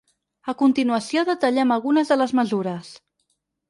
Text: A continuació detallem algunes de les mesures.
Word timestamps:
A 0.53 0.55
continuació 0.61 1.25
detallem 1.31 1.77
algunes 1.79 2.13
de 2.15 2.21
les 2.25 2.37
mesures. 2.43 2.95